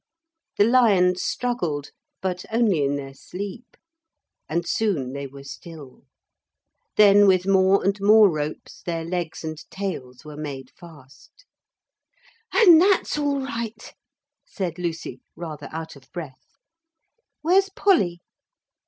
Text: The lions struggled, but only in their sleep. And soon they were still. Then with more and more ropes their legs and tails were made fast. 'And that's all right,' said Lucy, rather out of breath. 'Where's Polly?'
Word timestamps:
The 0.57 0.63
lions 0.63 1.21
struggled, 1.21 1.91
but 2.23 2.43
only 2.51 2.83
in 2.83 2.95
their 2.95 3.13
sleep. 3.13 3.77
And 4.49 4.67
soon 4.67 5.13
they 5.13 5.27
were 5.27 5.43
still. 5.43 6.05
Then 6.97 7.27
with 7.27 7.45
more 7.45 7.83
and 7.85 8.01
more 8.01 8.27
ropes 8.31 8.81
their 8.81 9.05
legs 9.05 9.43
and 9.43 9.59
tails 9.69 10.25
were 10.25 10.35
made 10.37 10.71
fast. 10.71 11.45
'And 12.51 12.81
that's 12.81 13.15
all 13.19 13.41
right,' 13.45 13.93
said 14.43 14.79
Lucy, 14.79 15.21
rather 15.35 15.69
out 15.71 15.95
of 15.95 16.11
breath. 16.11 16.57
'Where's 17.43 17.69
Polly?' 17.69 18.21